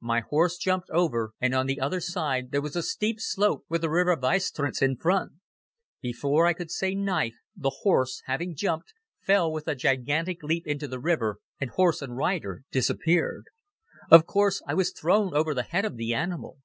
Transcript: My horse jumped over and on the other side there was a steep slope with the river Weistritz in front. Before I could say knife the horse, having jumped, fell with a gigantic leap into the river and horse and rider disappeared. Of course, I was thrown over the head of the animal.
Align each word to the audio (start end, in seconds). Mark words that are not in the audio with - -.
My 0.00 0.20
horse 0.20 0.56
jumped 0.56 0.88
over 0.88 1.32
and 1.42 1.54
on 1.54 1.66
the 1.66 1.78
other 1.78 2.00
side 2.00 2.52
there 2.52 2.62
was 2.62 2.74
a 2.74 2.82
steep 2.82 3.20
slope 3.20 3.66
with 3.68 3.82
the 3.82 3.90
river 3.90 4.16
Weistritz 4.16 4.80
in 4.80 4.96
front. 4.96 5.32
Before 6.00 6.46
I 6.46 6.54
could 6.54 6.70
say 6.70 6.94
knife 6.94 7.34
the 7.54 7.80
horse, 7.82 8.22
having 8.24 8.54
jumped, 8.56 8.94
fell 9.20 9.52
with 9.52 9.68
a 9.68 9.74
gigantic 9.74 10.42
leap 10.42 10.66
into 10.66 10.88
the 10.88 10.98
river 10.98 11.36
and 11.60 11.68
horse 11.68 12.00
and 12.00 12.16
rider 12.16 12.62
disappeared. 12.72 13.44
Of 14.10 14.24
course, 14.24 14.62
I 14.66 14.72
was 14.72 14.90
thrown 14.90 15.34
over 15.34 15.52
the 15.52 15.64
head 15.64 15.84
of 15.84 15.96
the 15.98 16.14
animal. 16.14 16.56